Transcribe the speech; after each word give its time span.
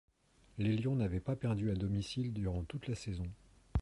Les 0.57 0.75
Lions 0.75 0.95
n'avaient 0.95 1.19
pas 1.19 1.35
perdu 1.35 1.69
à 1.69 1.75
domicile 1.75 2.33
durant 2.33 2.63
toute 2.63 2.87
la 2.87 2.95
saison. 2.95 3.29